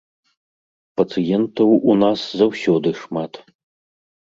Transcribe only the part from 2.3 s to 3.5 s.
заўсёды шмат.